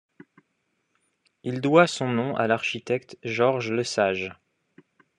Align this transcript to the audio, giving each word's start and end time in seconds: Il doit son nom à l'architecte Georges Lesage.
Il 1.43 1.61
doit 1.61 1.85
son 1.85 2.07
nom 2.09 2.35
à 2.35 2.47
l'architecte 2.47 3.19
Georges 3.23 3.69
Lesage. 3.71 4.31